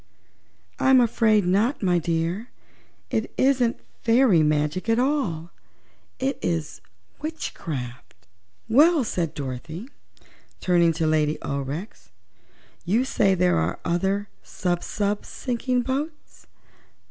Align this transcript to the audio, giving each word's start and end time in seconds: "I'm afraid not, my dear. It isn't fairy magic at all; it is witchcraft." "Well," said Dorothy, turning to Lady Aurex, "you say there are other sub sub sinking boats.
"I'm 0.79 0.99
afraid 0.99 1.45
not, 1.45 1.83
my 1.83 1.99
dear. 1.99 2.49
It 3.11 3.31
isn't 3.37 3.79
fairy 4.01 4.41
magic 4.41 4.89
at 4.89 4.97
all; 4.97 5.51
it 6.17 6.39
is 6.41 6.81
witchcraft." 7.21 8.15
"Well," 8.67 9.03
said 9.03 9.35
Dorothy, 9.35 9.89
turning 10.59 10.91
to 10.93 11.05
Lady 11.05 11.37
Aurex, 11.43 12.09
"you 12.83 13.05
say 13.05 13.35
there 13.35 13.57
are 13.59 13.79
other 13.85 14.27
sub 14.41 14.83
sub 14.83 15.23
sinking 15.23 15.83
boats. 15.83 16.47